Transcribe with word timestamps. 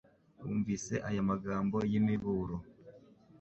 bumvise 0.39 0.95
aya 1.09 1.21
magambo 1.29 1.77
y'imiburo 1.91 2.57